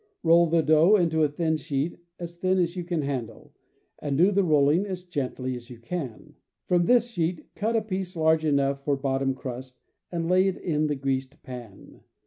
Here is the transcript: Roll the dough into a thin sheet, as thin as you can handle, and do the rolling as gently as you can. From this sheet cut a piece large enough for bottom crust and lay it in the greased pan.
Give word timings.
Roll 0.23 0.47
the 0.47 0.63
dough 0.63 0.95
into 0.95 1.21
a 1.21 1.29
thin 1.29 1.57
sheet, 1.57 1.99
as 2.17 2.35
thin 2.35 2.57
as 2.57 2.75
you 2.75 2.83
can 2.83 3.03
handle, 3.03 3.53
and 3.99 4.17
do 4.17 4.31
the 4.31 4.43
rolling 4.43 4.83
as 4.83 5.03
gently 5.03 5.55
as 5.55 5.69
you 5.69 5.77
can. 5.77 6.33
From 6.65 6.85
this 6.87 7.09
sheet 7.09 7.53
cut 7.53 7.75
a 7.75 7.83
piece 7.83 8.15
large 8.15 8.43
enough 8.43 8.83
for 8.83 8.95
bottom 8.97 9.35
crust 9.35 9.77
and 10.11 10.27
lay 10.27 10.47
it 10.47 10.57
in 10.57 10.87
the 10.87 10.95
greased 10.95 11.43
pan. 11.43 11.99